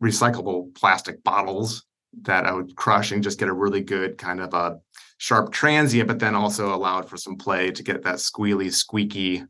recyclable 0.02 0.74
plastic 0.74 1.22
bottles 1.22 1.84
that 2.22 2.46
I 2.46 2.52
would 2.52 2.74
crush 2.76 3.12
and 3.12 3.22
just 3.22 3.38
get 3.38 3.48
a 3.48 3.52
really 3.52 3.82
good 3.82 4.16
kind 4.16 4.40
of 4.40 4.54
a 4.54 4.78
sharp 5.18 5.52
transient, 5.52 6.08
but 6.08 6.18
then 6.18 6.34
also 6.34 6.74
allowed 6.74 7.08
for 7.08 7.16
some 7.16 7.36
play 7.36 7.70
to 7.72 7.82
get 7.82 8.02
that 8.02 8.16
squealy, 8.16 8.72
squeaky 8.72 9.44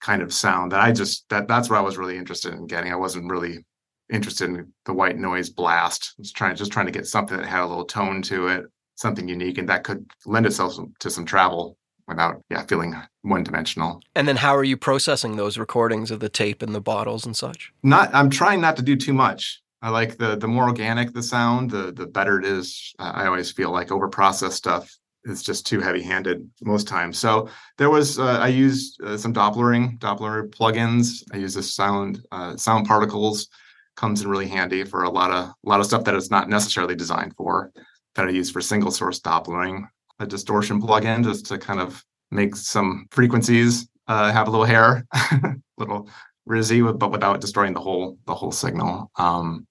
kind 0.00 0.20
of 0.20 0.32
sound 0.32 0.72
that 0.72 0.80
I 0.80 0.92
just 0.92 1.28
that 1.30 1.48
that's 1.48 1.70
what 1.70 1.78
I 1.78 1.82
was 1.82 1.96
really 1.96 2.18
interested 2.18 2.52
in 2.54 2.66
getting. 2.66 2.92
I 2.92 2.96
wasn't 2.96 3.30
really 3.30 3.64
interested 4.10 4.48
in 4.48 4.72
the 4.84 4.92
white 4.92 5.18
noise 5.18 5.50
blast. 5.50 6.14
I 6.18 6.22
was 6.22 6.32
trying 6.32 6.56
just 6.56 6.72
trying 6.72 6.86
to 6.86 6.92
get 6.92 7.06
something 7.06 7.36
that 7.36 7.46
had 7.46 7.62
a 7.62 7.66
little 7.66 7.84
tone 7.84 8.22
to 8.22 8.48
it, 8.48 8.64
something 8.94 9.28
unique, 9.28 9.58
and 9.58 9.68
that 9.68 9.84
could 9.84 10.06
lend 10.24 10.46
itself 10.46 10.78
to 11.00 11.10
some 11.10 11.24
travel 11.24 11.76
without 12.08 12.40
yeah 12.50 12.62
feeling 12.62 12.94
one 13.22 13.42
dimensional. 13.42 14.00
And 14.14 14.28
then 14.28 14.36
how 14.36 14.54
are 14.54 14.64
you 14.64 14.76
processing 14.76 15.36
those 15.36 15.58
recordings 15.58 16.10
of 16.10 16.20
the 16.20 16.28
tape 16.28 16.62
and 16.62 16.74
the 16.74 16.80
bottles 16.80 17.26
and 17.26 17.36
such? 17.36 17.72
Not 17.82 18.14
I'm 18.14 18.30
trying 18.30 18.60
not 18.60 18.76
to 18.76 18.82
do 18.82 18.96
too 18.96 19.12
much. 19.12 19.60
I 19.82 19.90
like 19.90 20.16
the 20.18 20.36
the 20.36 20.48
more 20.48 20.64
organic 20.64 21.12
the 21.12 21.22
sound, 21.22 21.70
the 21.70 21.92
the 21.92 22.06
better 22.06 22.38
it 22.38 22.44
is. 22.44 22.94
I 22.98 23.26
always 23.26 23.50
feel 23.50 23.70
like 23.70 23.90
over 23.90 24.08
processed 24.08 24.56
stuff 24.56 24.96
is 25.24 25.42
just 25.42 25.66
too 25.66 25.80
heavy 25.80 26.02
handed 26.02 26.48
most 26.62 26.86
times. 26.86 27.18
So 27.18 27.48
there 27.78 27.90
was 27.90 28.18
uh, 28.18 28.38
I 28.40 28.48
used 28.48 29.02
uh, 29.02 29.16
some 29.16 29.34
Dopplering 29.34 29.98
Doppler 29.98 30.48
plugins. 30.50 31.24
I 31.32 31.38
use 31.38 31.54
this 31.54 31.74
sound 31.74 32.24
uh, 32.30 32.56
sound 32.56 32.86
particles 32.86 33.48
comes 33.96 34.22
in 34.22 34.28
really 34.28 34.48
handy 34.48 34.84
for 34.84 35.04
a 35.04 35.10
lot 35.10 35.30
of 35.30 35.48
a 35.48 35.54
lot 35.68 35.80
of 35.80 35.86
stuff 35.86 36.04
that 36.04 36.14
it's 36.14 36.30
not 36.30 36.48
necessarily 36.48 36.94
designed 36.94 37.34
for 37.36 37.72
that 38.14 38.26
I 38.26 38.30
use 38.30 38.50
for 38.50 38.60
single 38.60 38.90
source 38.90 39.20
Dopplering. 39.20 39.86
A 40.18 40.26
distortion 40.26 40.80
plugin 40.80 41.22
just 41.22 41.46
to 41.46 41.58
kind 41.58 41.78
of 41.80 42.02
make 42.30 42.56
some 42.56 43.06
frequencies 43.10 43.88
uh, 44.08 44.32
have 44.32 44.48
a 44.48 44.50
little 44.50 44.64
hair, 44.64 45.06
little 45.78 46.08
rizzy, 46.48 46.98
but 46.98 47.10
without 47.10 47.40
destroying 47.40 47.74
the 47.74 47.80
whole 47.80 48.18
the 48.26 48.34
whole 48.34 48.52
signal. 48.52 49.10
Um, 49.16 49.66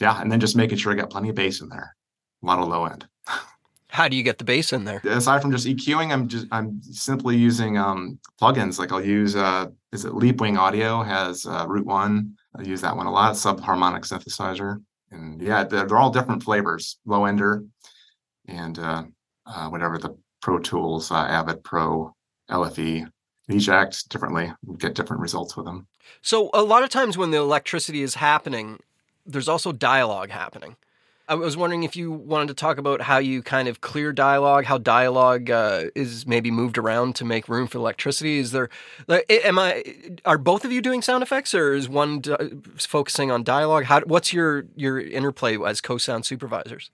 yeah, 0.00 0.20
and 0.20 0.30
then 0.30 0.40
just 0.40 0.56
making 0.56 0.78
sure 0.78 0.92
I 0.92 0.96
got 0.96 1.10
plenty 1.10 1.28
of 1.28 1.34
bass 1.34 1.60
in 1.60 1.68
there, 1.68 1.94
a 2.42 2.46
lot 2.46 2.58
of 2.58 2.68
low 2.68 2.86
end. 2.86 3.06
How 3.90 4.06
do 4.06 4.16
you 4.16 4.22
get 4.22 4.38
the 4.38 4.44
bass 4.44 4.72
in 4.72 4.84
there? 4.84 5.00
Aside 5.04 5.40
from 5.40 5.50
just 5.50 5.66
EQing, 5.66 6.12
I'm 6.12 6.28
just 6.28 6.46
I'm 6.52 6.80
simply 6.82 7.36
using 7.36 7.78
um, 7.78 8.18
plugins. 8.40 8.78
Like 8.78 8.92
I'll 8.92 9.04
use 9.04 9.34
uh, 9.34 9.66
is 9.92 10.04
it 10.04 10.12
Leapwing 10.12 10.58
Audio 10.58 11.02
has 11.02 11.46
uh, 11.46 11.66
Root 11.68 11.86
One. 11.86 12.36
I 12.56 12.62
use 12.62 12.80
that 12.80 12.96
one 12.96 13.06
a 13.06 13.12
lot. 13.12 13.34
Subharmonic 13.34 14.02
synthesizer, 14.02 14.82
and 15.10 15.40
yeah, 15.40 15.64
they're, 15.64 15.86
they're 15.86 15.98
all 15.98 16.10
different 16.10 16.42
flavors. 16.42 16.98
Low 17.04 17.24
ender, 17.24 17.64
and 18.46 18.78
uh, 18.78 19.04
uh, 19.46 19.68
whatever 19.68 19.98
the 19.98 20.16
Pro 20.40 20.58
Tools, 20.58 21.10
uh, 21.10 21.16
Avid 21.16 21.62
Pro, 21.64 22.14
LFE. 22.50 23.10
Each 23.50 23.68
act 23.70 24.10
differently, 24.10 24.52
get 24.76 24.94
different 24.94 25.22
results 25.22 25.56
with 25.56 25.64
them. 25.64 25.86
So 26.20 26.50
a 26.52 26.62
lot 26.62 26.82
of 26.82 26.90
times 26.90 27.16
when 27.16 27.30
the 27.30 27.38
electricity 27.38 28.02
is 28.02 28.16
happening, 28.16 28.80
there's 29.24 29.48
also 29.48 29.72
dialogue 29.72 30.30
happening. 30.30 30.76
I 31.28 31.34
was 31.34 31.58
wondering 31.58 31.82
if 31.82 31.94
you 31.94 32.10
wanted 32.10 32.48
to 32.48 32.54
talk 32.54 32.78
about 32.78 33.02
how 33.02 33.18
you 33.18 33.42
kind 33.42 33.68
of 33.68 33.82
clear 33.82 34.12
dialogue, 34.14 34.64
how 34.64 34.78
dialogue 34.78 35.50
uh, 35.50 35.84
is 35.94 36.26
maybe 36.26 36.50
moved 36.50 36.78
around 36.78 37.16
to 37.16 37.24
make 37.26 37.50
room 37.50 37.66
for 37.66 37.76
electricity. 37.76 38.38
Is 38.38 38.52
there, 38.52 38.70
am 39.08 39.58
I, 39.58 39.84
are 40.24 40.38
both 40.38 40.64
of 40.64 40.72
you 40.72 40.80
doing 40.80 41.02
sound 41.02 41.22
effects, 41.22 41.54
or 41.54 41.74
is 41.74 41.86
one 41.86 42.22
focusing 42.78 43.30
on 43.30 43.44
dialogue? 43.44 43.84
How, 43.84 44.00
what's 44.00 44.32
your 44.32 44.64
your 44.74 44.98
interplay 44.98 45.58
as 45.62 45.82
co-sound 45.82 46.24
supervisors? 46.24 46.90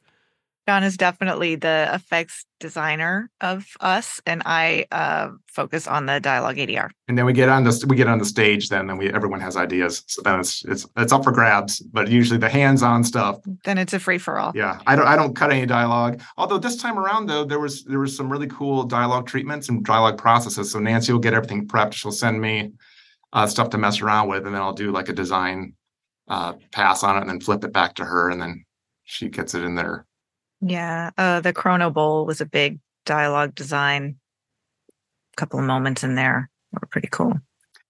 John 0.66 0.82
is 0.82 0.96
definitely 0.96 1.56
the 1.56 1.90
effects 1.92 2.46
designer 2.58 3.30
of 3.42 3.66
us, 3.80 4.20
and 4.24 4.42
I 4.46 4.86
uh, 4.90 5.28
focus 5.46 5.86
on 5.86 6.06
the 6.06 6.20
dialogue 6.20 6.56
ADR. 6.56 6.88
And 7.06 7.18
then 7.18 7.26
we 7.26 7.34
get 7.34 7.50
on 7.50 7.64
the 7.64 7.84
we 7.86 7.96
get 7.96 8.08
on 8.08 8.18
the 8.18 8.24
stage. 8.24 8.70
Then 8.70 8.86
then 8.86 8.96
we 8.96 9.12
everyone 9.12 9.40
has 9.40 9.58
ideas. 9.58 10.02
So 10.06 10.22
then 10.22 10.40
it's 10.40 10.64
it's 10.64 10.86
it's 10.96 11.12
up 11.12 11.24
for 11.24 11.32
grabs. 11.32 11.80
But 11.80 12.08
usually 12.08 12.38
the 12.38 12.48
hands-on 12.48 13.04
stuff. 13.04 13.40
Then 13.64 13.76
it's 13.76 13.92
a 13.92 13.98
free 13.98 14.16
for 14.16 14.38
all. 14.38 14.52
Yeah, 14.54 14.80
I 14.86 14.96
don't 14.96 15.06
I 15.06 15.16
don't 15.16 15.36
cut 15.36 15.52
any 15.52 15.66
dialogue. 15.66 16.22
Although 16.38 16.58
this 16.58 16.76
time 16.76 16.98
around 16.98 17.26
though 17.26 17.44
there 17.44 17.60
was 17.60 17.84
there 17.84 18.00
was 18.00 18.16
some 18.16 18.32
really 18.32 18.48
cool 18.48 18.84
dialogue 18.84 19.26
treatments 19.26 19.68
and 19.68 19.84
dialogue 19.84 20.16
processes. 20.16 20.70
So 20.70 20.78
Nancy 20.78 21.12
will 21.12 21.20
get 21.20 21.34
everything 21.34 21.68
prepped. 21.68 21.92
She'll 21.92 22.12
send 22.12 22.40
me 22.40 22.72
uh, 23.34 23.46
stuff 23.46 23.68
to 23.70 23.78
mess 23.78 24.00
around 24.00 24.28
with, 24.28 24.46
and 24.46 24.54
then 24.54 24.62
I'll 24.62 24.72
do 24.72 24.92
like 24.92 25.10
a 25.10 25.12
design 25.12 25.74
uh, 26.28 26.54
pass 26.72 27.02
on 27.02 27.18
it, 27.18 27.20
and 27.20 27.28
then 27.28 27.40
flip 27.40 27.64
it 27.64 27.72
back 27.74 27.96
to 27.96 28.04
her, 28.06 28.30
and 28.30 28.40
then 28.40 28.64
she 29.02 29.28
gets 29.28 29.54
it 29.54 29.62
in 29.62 29.74
there 29.74 30.06
yeah, 30.64 31.10
uh, 31.18 31.40
the 31.40 31.52
Chronobowl 31.52 32.26
was 32.26 32.40
a 32.40 32.46
big 32.46 32.78
dialogue 33.04 33.54
design. 33.54 34.16
A 34.88 35.36
couple 35.36 35.58
of 35.58 35.66
moments 35.66 36.02
in 36.02 36.14
there 36.14 36.50
were 36.72 36.86
pretty 36.90 37.08
cool. 37.10 37.34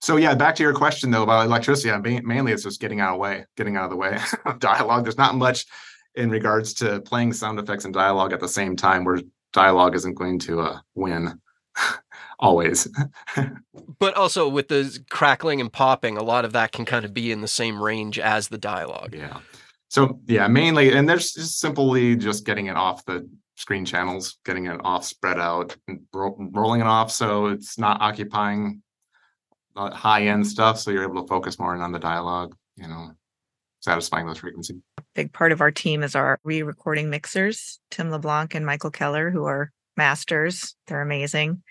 So 0.01 0.17
yeah, 0.17 0.35
back 0.35 0.57
to 0.57 0.63
your 0.63 0.75
question 0.75 1.11
though 1.11 1.23
about 1.23 1.47
electricity. 1.47 1.91
I 1.91 1.99
mean, 1.99 2.27
mainly, 2.27 2.53
it's 2.53 2.65
just 2.65 2.81
getting 2.81 3.01
out 3.01 3.11
of 3.11 3.15
the 3.15 3.21
way, 3.21 3.45
getting 3.57 3.77
out 3.77 3.85
of 3.85 3.91
the 3.91 3.97
way 3.97 4.19
of 4.45 4.59
dialogue. 4.59 5.05
There's 5.05 5.17
not 5.17 5.37
much 5.37 5.67
in 6.15 6.31
regards 6.31 6.75
to 6.75 7.01
playing 7.01 7.33
sound 7.33 7.59
effects 7.59 7.85
and 7.85 7.95
dialogue 7.95 8.33
at 8.33 8.41
the 8.41 8.49
same 8.49 8.77
time, 8.77 9.05
where 9.05 9.21
dialogue 9.53 9.95
isn't 9.95 10.15
going 10.15 10.39
to 10.41 10.61
uh, 10.61 10.79
win 10.95 11.41
always. 12.39 12.89
but 13.99 14.15
also 14.15 14.49
with 14.49 14.69
the 14.69 14.99
crackling 15.11 15.61
and 15.61 15.73
popping, 15.73 16.17
a 16.19 16.23
lot 16.23 16.45
of 16.45 16.53
that 16.53 16.73
can 16.73 16.85
kind 16.85 17.05
of 17.05 17.15
be 17.15 17.31
in 17.31 17.41
the 17.41 17.49
same 17.49 17.83
range 17.83 18.19
as 18.19 18.49
the 18.49 18.59
dialogue. 18.59 19.15
Yeah. 19.15 19.39
So 19.95 20.19
yeah, 20.27 20.49
mainly, 20.49 20.93
and 20.93 21.09
there's 21.09 21.35
just 21.35 21.61
simply 21.61 22.17
just 22.17 22.45
getting 22.45 22.67
it 22.67 22.75
off 22.75 23.05
the 23.05 23.31
screen 23.55 23.85
channels, 23.85 24.39
getting 24.45 24.67
it 24.67 24.81
off, 24.83 25.05
spread 25.05 25.39
out, 25.39 25.77
and 25.87 26.01
ro- 26.13 26.37
rolling 26.53 26.81
it 26.81 26.87
off 26.89 27.13
so 27.13 27.47
it's 27.47 27.79
not 27.79 28.03
occupying 28.03 28.83
high 29.77 30.27
end 30.27 30.49
stuff. 30.49 30.81
So 30.81 30.91
you're 30.91 31.05
able 31.05 31.23
to 31.23 31.29
focus 31.29 31.61
more 31.61 31.77
on 31.77 31.93
the 31.93 32.01
dialogue. 32.01 32.57
You 32.75 32.89
know, 32.89 33.13
satisfying 33.83 34.27
those 34.27 34.39
frequencies. 34.39 34.79
Big 35.15 35.33
part 35.33 35.53
of 35.53 35.61
our 35.61 35.71
team 35.71 36.03
is 36.03 36.17
our 36.17 36.41
re-recording 36.43 37.09
mixers, 37.09 37.79
Tim 37.93 38.11
LeBlanc 38.11 38.53
and 38.57 38.67
Michael 38.67 38.91
Keller, 38.91 39.31
who 39.31 39.45
are 39.45 39.71
masters. 39.97 40.75
They're 40.89 41.03
amazing. 41.03 41.63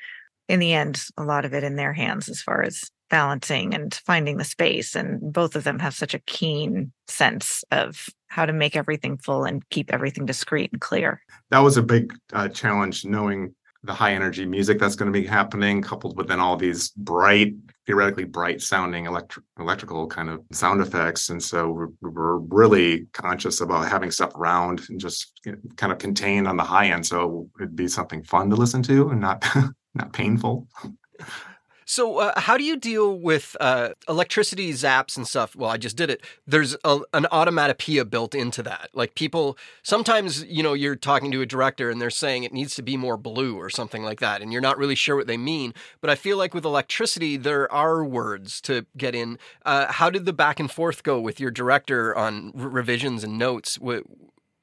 In 0.47 0.61
the 0.61 0.71
end, 0.71 1.03
a 1.17 1.25
lot 1.25 1.43
of 1.43 1.53
it 1.53 1.65
in 1.65 1.75
their 1.75 1.91
hands 1.91 2.29
as 2.29 2.41
far 2.41 2.63
as 2.63 2.89
balancing 3.13 3.75
and 3.75 3.93
finding 3.93 4.37
the 4.37 4.43
space. 4.43 4.95
And 4.95 5.21
both 5.31 5.55
of 5.55 5.63
them 5.63 5.77
have 5.77 5.93
such 5.93 6.15
a 6.15 6.19
keen 6.25 6.91
sense 7.07 7.63
of 7.69 8.09
how 8.25 8.43
to 8.43 8.51
make 8.51 8.75
everything 8.75 9.17
full 9.17 9.43
and 9.43 9.69
keep 9.69 9.93
everything 9.93 10.25
discreet 10.25 10.71
and 10.71 10.81
clear. 10.81 11.21
That 11.51 11.59
was 11.59 11.77
a 11.77 11.83
big 11.83 12.11
uh, 12.33 12.47
challenge, 12.47 13.05
knowing 13.05 13.53
the 13.83 13.93
high 13.93 14.13
energy 14.15 14.47
music 14.47 14.79
that's 14.79 14.95
going 14.95 15.13
to 15.13 15.19
be 15.19 15.27
happening, 15.27 15.83
coupled 15.83 16.17
with 16.17 16.27
then 16.27 16.39
all 16.39 16.57
these 16.57 16.89
bright, 16.89 17.53
theoretically 17.85 18.23
bright 18.23 18.63
sounding 18.63 19.05
electric, 19.05 19.45
electrical 19.59 20.07
kind 20.07 20.31
of 20.31 20.41
sound 20.51 20.81
effects. 20.81 21.29
And 21.29 21.43
so 21.43 21.69
we're, 21.69 21.89
we're 22.01 22.37
really 22.37 23.05
conscious 23.13 23.61
about 23.61 23.87
having 23.87 24.09
stuff 24.09 24.33
around 24.33 24.81
and 24.89 24.99
just 24.99 25.39
kind 25.75 25.93
of 25.93 25.99
contained 25.99 26.47
on 26.47 26.57
the 26.57 26.63
high 26.63 26.87
end. 26.87 27.05
So 27.05 27.47
it'd 27.59 27.75
be 27.75 27.87
something 27.87 28.23
fun 28.23 28.49
to 28.49 28.55
listen 28.55 28.81
to 28.83 29.09
and 29.09 29.21
not 29.21 29.45
not 29.93 30.13
painful. 30.13 30.67
So, 31.93 32.17
uh, 32.17 32.39
how 32.39 32.57
do 32.57 32.63
you 32.63 32.75
deal 32.75 33.19
with 33.19 33.55
uh, 33.59 33.89
electricity 34.09 34.73
zaps 34.73 35.15
and 35.15 35.27
stuff? 35.27 35.55
Well, 35.55 35.69
I 35.69 35.77
just 35.77 35.95
did 35.95 36.09
it. 36.09 36.23
There's 36.47 36.75
a, 36.83 37.01
an 37.13 37.27
automatopoeia 37.31 38.09
built 38.09 38.33
into 38.33 38.63
that. 38.63 38.89
Like 38.93 39.13
people, 39.13 39.59
sometimes, 39.83 40.43
you 40.45 40.63
know, 40.63 40.73
you're 40.73 40.95
talking 40.95 41.31
to 41.31 41.41
a 41.41 41.45
director 41.45 41.91
and 41.91 42.01
they're 42.01 42.09
saying 42.09 42.45
it 42.45 42.51
needs 42.51 42.73
to 42.77 42.81
be 42.81 42.97
more 42.97 43.15
blue 43.15 43.57
or 43.57 43.69
something 43.69 44.01
like 44.01 44.21
that, 44.21 44.41
and 44.41 44.51
you're 44.51 44.59
not 44.59 44.79
really 44.79 44.95
sure 44.95 45.15
what 45.15 45.27
they 45.27 45.37
mean. 45.37 45.71
But 46.01 46.09
I 46.09 46.15
feel 46.15 46.35
like 46.35 46.55
with 46.55 46.65
electricity, 46.65 47.37
there 47.37 47.71
are 47.71 48.03
words 48.03 48.59
to 48.61 48.87
get 48.97 49.13
in. 49.13 49.37
Uh, 49.63 49.91
how 49.91 50.09
did 50.09 50.25
the 50.25 50.33
back 50.33 50.59
and 50.59 50.71
forth 50.71 51.03
go 51.03 51.19
with 51.19 51.39
your 51.39 51.51
director 51.51 52.17
on 52.17 52.53
revisions 52.55 53.23
and 53.23 53.37
notes? 53.37 53.77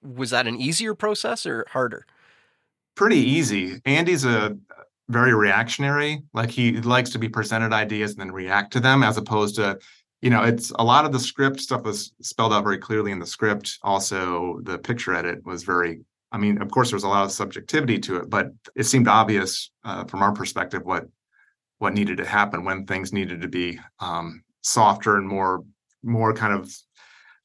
was 0.03 0.31
that 0.31 0.49
an 0.49 0.61
easier 0.61 0.97
process 0.97 1.47
or 1.47 1.65
harder? 1.71 2.07
Pretty 2.97 3.19
easy. 3.19 3.81
Andy's 3.87 4.25
a 4.25 4.59
very 5.11 5.35
reactionary. 5.35 6.23
Like 6.33 6.51
he 6.51 6.81
likes 6.81 7.11
to 7.11 7.19
be 7.19 7.29
presented 7.29 7.73
ideas 7.73 8.13
and 8.13 8.21
then 8.21 8.33
react 8.33 8.73
to 8.73 8.81
them, 8.81 9.03
as 9.03 9.17
opposed 9.17 9.57
to, 9.57 9.79
you 10.23 10.31
know, 10.31 10.43
it's 10.43 10.71
a 10.79 10.85
lot 10.85 11.05
of 11.05 11.13
the 11.13 11.19
script 11.19 11.61
stuff 11.61 11.83
was 11.83 12.13
spelled 12.23 12.53
out 12.53 12.65
very 12.65 12.79
clearly 12.79 13.13
in 13.13 13.19
the 13.19 13.27
script. 13.27 13.79
Also, 13.83 14.61
the 14.63 14.79
picture 14.79 15.15
edit 15.15 15.45
was 15.45 15.63
very. 15.65 16.01
I 16.33 16.39
mean, 16.39 16.63
of 16.63 16.71
course, 16.71 16.91
there 16.91 16.97
was 16.97 17.05
a 17.05 17.09
lot 17.09 17.25
of 17.25 17.33
subjectivity 17.33 17.99
to 18.01 18.19
it, 18.19 18.31
but 18.31 18.51
it 18.77 18.85
seemed 18.85 19.09
obvious 19.09 19.73
uh, 19.85 20.05
from 20.05 20.23
our 20.23 20.33
perspective 20.33 20.83
what 20.85 21.07
what 21.79 21.95
needed 21.95 22.19
to 22.19 22.27
happen 22.27 22.65
when 22.65 22.87
things 22.87 23.13
needed 23.13 23.41
to 23.41 23.49
be 23.49 23.81
um, 23.99 24.43
softer 24.63 25.17
and 25.17 25.27
more 25.27 25.65
more 26.03 26.33
kind 26.33 26.53
of 26.55 26.73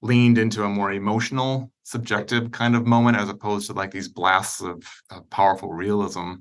leaned 0.02 0.38
into 0.38 0.64
a 0.64 0.70
more 0.70 0.92
emotional 0.92 1.72
subjective 1.84 2.52
kind 2.52 2.76
of 2.76 2.86
moment 2.86 3.18
as 3.18 3.30
opposed 3.30 3.68
to 3.68 3.74
like 3.74 3.92
these 3.92 4.08
blasts 4.08 4.62
of, 4.62 4.84
of 5.10 5.28
powerful 5.30 5.74
realism 5.74 6.34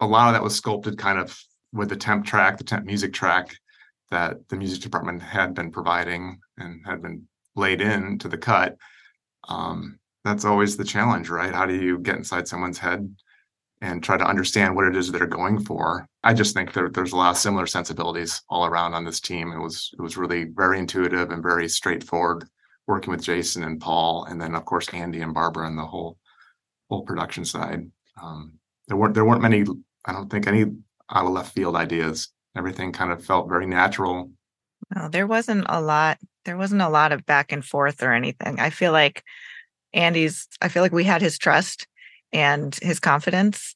a 0.00 0.06
lot 0.06 0.28
of 0.28 0.34
that 0.34 0.42
was 0.42 0.54
sculpted 0.54 0.98
kind 0.98 1.18
of 1.18 1.38
with 1.72 1.88
the 1.88 1.96
temp 1.96 2.24
track, 2.24 2.58
the 2.58 2.64
temp 2.64 2.84
music 2.84 3.12
track 3.12 3.56
that 4.10 4.48
the 4.48 4.56
music 4.56 4.82
department 4.82 5.22
had 5.22 5.54
been 5.54 5.70
providing 5.70 6.38
and 6.58 6.80
had 6.86 7.02
been 7.02 7.26
laid 7.54 7.80
in 7.80 8.18
to 8.18 8.28
the 8.28 8.38
cut. 8.38 8.76
Um, 9.48 9.98
that's 10.24 10.44
always 10.44 10.76
the 10.76 10.84
challenge, 10.84 11.28
right? 11.28 11.54
How 11.54 11.66
do 11.66 11.74
you 11.74 11.98
get 11.98 12.16
inside 12.16 12.46
someone's 12.46 12.78
head 12.78 13.08
and 13.80 14.02
try 14.02 14.16
to 14.16 14.26
understand 14.26 14.74
what 14.74 14.86
it 14.86 14.96
is 14.96 15.10
they're 15.12 15.26
going 15.26 15.60
for. 15.60 16.08
I 16.24 16.32
just 16.32 16.54
think 16.54 16.72
there, 16.72 16.88
there's 16.88 17.12
a 17.12 17.16
lot 17.16 17.30
of 17.30 17.36
similar 17.36 17.66
sensibilities 17.66 18.42
all 18.48 18.66
around 18.66 18.94
on 18.94 19.04
this 19.04 19.20
team. 19.20 19.52
It 19.52 19.60
was 19.60 19.90
it 19.98 20.00
was 20.00 20.16
really 20.16 20.44
very 20.44 20.78
intuitive 20.78 21.30
and 21.30 21.42
very 21.42 21.68
straightforward 21.68 22.48
working 22.86 23.10
with 23.10 23.22
Jason 23.22 23.64
and 23.64 23.80
Paul, 23.80 24.24
and 24.24 24.40
then 24.40 24.54
of 24.54 24.64
course 24.64 24.88
Andy 24.92 25.20
and 25.20 25.34
Barbara 25.34 25.66
and 25.66 25.78
the 25.78 25.84
whole 25.84 26.16
whole 26.88 27.02
production 27.02 27.44
side. 27.44 27.90
Um, 28.20 28.58
there 28.88 28.96
weren't 28.96 29.14
there 29.14 29.24
weren't 29.24 29.42
many. 29.42 29.64
I 30.04 30.12
don't 30.12 30.30
think 30.30 30.46
any 30.46 30.64
out 31.10 31.26
of 31.26 31.32
left 31.32 31.54
field 31.54 31.76
ideas. 31.76 32.28
Everything 32.56 32.92
kind 32.92 33.12
of 33.12 33.24
felt 33.24 33.48
very 33.48 33.66
natural. 33.66 34.30
No, 34.94 35.08
there 35.08 35.26
wasn't 35.26 35.66
a 35.68 35.80
lot. 35.80 36.18
There 36.44 36.56
wasn't 36.56 36.82
a 36.82 36.88
lot 36.88 37.12
of 37.12 37.26
back 37.26 37.52
and 37.52 37.64
forth 37.64 38.02
or 38.02 38.12
anything. 38.12 38.60
I 38.60 38.70
feel 38.70 38.92
like 38.92 39.22
Andy's. 39.92 40.48
I 40.62 40.68
feel 40.68 40.82
like 40.82 40.92
we 40.92 41.04
had 41.04 41.22
his 41.22 41.38
trust 41.38 41.86
and 42.32 42.74
his 42.82 43.00
confidence, 43.00 43.74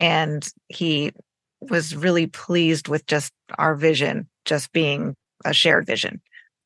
and 0.00 0.48
he 0.68 1.12
was 1.60 1.94
really 1.94 2.26
pleased 2.26 2.88
with 2.88 3.06
just 3.06 3.32
our 3.58 3.74
vision, 3.74 4.28
just 4.44 4.72
being 4.72 5.16
a 5.44 5.52
shared 5.52 5.86
vision 5.86 6.20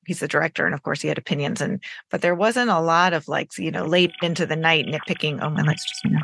he's 0.07 0.21
the 0.21 0.29
director 0.29 0.65
and 0.65 0.75
of 0.75 0.83
course 0.83 1.03
he 1.03 1.09
had 1.09 1.19
opinions 1.19 1.61
and 1.61 1.83
but 2.11 2.23
there 2.23 2.35
wasn't 2.35 2.71
a 2.71 2.81
lot 2.81 3.13
of 3.13 3.29
like 3.29 3.51
you 3.59 3.71
know 3.71 3.85
late 3.85 4.13
into 4.23 4.47
the 4.47 4.57
night 4.57 4.87
nitpicking 4.87 5.41
oh 5.43 5.51
my 5.51 5.63
lights 5.63 5.85
just 5.85 6.05
you 6.05 6.11
know 6.11 6.21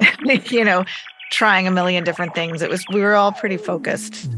you 0.50 0.64
know 0.64 0.84
trying 1.30 1.66
a 1.66 1.70
million 1.70 2.04
different 2.04 2.34
things. 2.34 2.62
It 2.62 2.70
was 2.70 2.84
we 2.92 3.00
were 3.00 3.14
all 3.14 3.32
pretty 3.32 3.56
focused. 3.56 4.30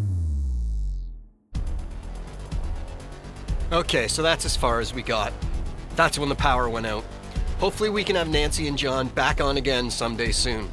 Okay 3.72 4.08
so 4.08 4.22
that's 4.22 4.44
as 4.44 4.56
far 4.56 4.80
as 4.80 4.92
we 4.94 5.02
got. 5.02 5.32
That's 5.96 6.18
when 6.18 6.28
the 6.28 6.34
power 6.34 6.68
went 6.68 6.86
out. 6.86 7.04
Hopefully 7.58 7.90
we 7.90 8.04
can 8.04 8.16
have 8.16 8.28
nancy 8.28 8.68
and 8.68 8.78
john 8.78 9.08
back 9.08 9.40
on 9.40 9.56
again 9.56 9.90
someday 9.90 10.32
soon. 10.32 10.68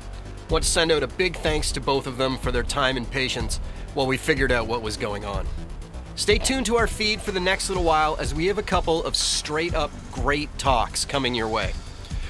Want 0.50 0.64
to 0.64 0.70
send 0.70 0.92
out 0.92 1.04
a 1.04 1.08
big 1.08 1.36
thanks 1.36 1.72
to 1.74 1.82
both 1.82 2.08
of 2.08 2.18
them 2.18 2.38
for 2.38 2.52
their 2.52 2.64
time 2.64 2.96
and 2.96 3.10
patience 3.10 3.60
while 3.94 4.08
we 4.08 4.16
figured 4.16 4.52
out 4.52 4.68
what 4.68 4.82
was 4.82 4.96
going 4.96 5.26
on. 5.26 5.46
Stay 6.16 6.38
tuned 6.38 6.66
to 6.66 6.78
our 6.78 6.88
feed 6.88 7.22
for 7.22 7.32
the 7.32 7.40
next 7.40 7.70
little 7.70 7.84
while 7.84 8.16
as 8.20 8.34
we 8.34 8.48
have 8.48 8.58
a 8.58 8.64
couple 8.64 9.04
of 9.04 9.16
straight 9.16 9.76
up 9.76 9.92
great 10.12 10.50
talks 10.58 11.06
coming 11.06 11.36
your 11.36 11.48
way. 11.48 11.74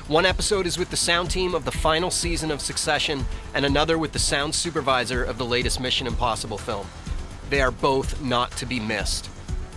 One 0.07 0.25
episode 0.25 0.65
is 0.65 0.77
with 0.77 0.89
the 0.89 0.95
sound 0.95 1.29
team 1.29 1.53
of 1.53 1.65
the 1.65 1.71
final 1.71 2.09
season 2.09 2.49
of 2.49 2.61
Succession, 2.61 3.25
and 3.53 3.65
another 3.65 3.97
with 3.97 4.13
the 4.13 4.19
sound 4.19 4.55
supervisor 4.55 5.21
of 5.21 5.37
the 5.37 5.43
latest 5.43 5.81
Mission 5.81 6.07
Impossible 6.07 6.57
film. 6.57 6.87
They 7.49 7.59
are 7.59 7.71
both 7.71 8.21
not 8.21 8.51
to 8.51 8.65
be 8.65 8.79
missed. 8.79 9.29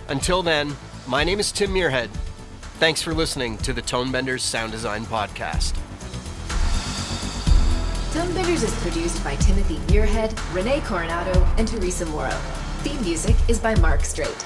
Until 0.07 0.41
then, 0.41 0.77
my 1.05 1.25
name 1.25 1.41
is 1.41 1.51
Tim 1.51 1.73
Muirhead. 1.73 2.07
Thanks 2.79 3.01
for 3.01 3.13
listening 3.13 3.57
to 3.57 3.73
the 3.73 3.81
Tonebenders 3.81 4.39
Sound 4.39 4.71
Design 4.71 5.03
Podcast. 5.03 5.73
Tonebenders 8.13 8.63
is 8.63 8.73
produced 8.81 9.21
by 9.25 9.35
Timothy 9.35 9.79
Muirhead, 9.87 10.33
Renee 10.55 10.79
Coronado, 10.85 11.45
and 11.57 11.67
Teresa 11.67 12.05
Morrow. 12.05 12.39
Theme 12.83 13.01
music 13.01 13.35
is 13.49 13.59
by 13.59 13.75
Mark 13.75 14.05
Straight. 14.05 14.45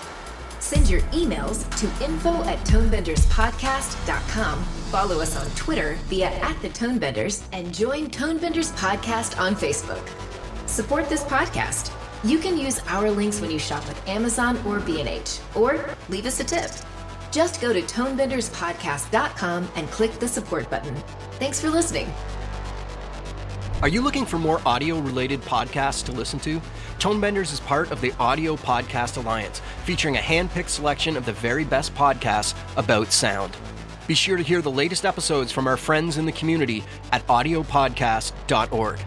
Send 0.59 0.89
your 0.89 1.01
emails 1.11 1.69
to 1.77 1.85
info 2.03 2.43
at 2.45 2.57
tonebenderspodcast.com. 2.65 4.65
Follow 4.91 5.19
us 5.19 5.35
on 5.35 5.49
Twitter 5.55 5.97
via 6.05 6.29
at 6.29 6.61
the 6.61 6.69
Tonebenders 6.69 7.43
and 7.51 7.73
join 7.73 8.09
Tonebenders 8.09 8.71
Podcast 8.73 9.39
on 9.39 9.55
Facebook. 9.55 10.07
Support 10.67 11.09
this 11.09 11.23
podcast. 11.23 11.91
You 12.23 12.39
can 12.39 12.57
use 12.57 12.79
our 12.87 13.09
links 13.11 13.41
when 13.41 13.51
you 13.51 13.59
shop 13.59 13.87
with 13.87 14.07
Amazon 14.07 14.57
or 14.65 14.79
B&H, 14.79 15.39
or 15.53 15.89
leave 16.09 16.25
us 16.25 16.39
a 16.39 16.43
tip. 16.43 16.71
Just 17.31 17.61
go 17.61 17.73
to 17.73 17.81
tonebenderspodcast.com 17.81 19.69
and 19.75 19.89
click 19.89 20.13
the 20.13 20.27
support 20.27 20.69
button. 20.69 20.95
Thanks 21.33 21.59
for 21.59 21.69
listening. 21.69 22.11
Are 23.81 23.89
you 23.89 24.01
looking 24.01 24.25
for 24.25 24.39
more 24.39 24.61
audio 24.65 24.99
related 24.99 25.41
podcasts 25.41 26.03
to 26.05 26.11
listen 26.11 26.39
to? 26.39 26.61
Tonebenders 26.97 27.51
is 27.51 27.59
part 27.59 27.91
of 27.91 28.01
the 28.01 28.13
Audio 28.19 28.55
Podcast 28.55 29.17
Alliance, 29.17 29.59
featuring 29.83 30.15
a 30.15 30.21
hand 30.21 30.49
picked 30.51 30.69
selection 30.69 31.17
of 31.17 31.25
the 31.25 31.33
very 31.33 31.65
best 31.65 31.93
podcasts 31.93 32.55
about 32.77 33.11
sound. 33.11 33.55
Be 34.07 34.13
sure 34.13 34.37
to 34.37 34.43
hear 34.43 34.61
the 34.61 34.71
latest 34.71 35.05
episodes 35.05 35.51
from 35.51 35.67
our 35.67 35.77
friends 35.77 36.17
in 36.17 36.25
the 36.25 36.31
community 36.31 36.83
at 37.11 37.25
audiopodcast.org. 37.27 38.99